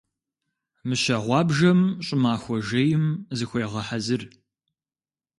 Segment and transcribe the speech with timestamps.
[0.87, 3.05] Мыщэ гъуабжэм щӀымахуэ жейм
[3.37, 4.21] зыхуегъэхьэзыр.